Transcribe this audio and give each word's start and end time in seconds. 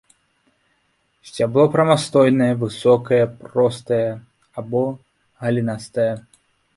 Сцябло 1.31 1.65
прамастойнае, 1.75 2.47
высокае, 2.63 3.19
простае 3.49 3.99
або 4.63 4.81
галінастае. 5.45 6.11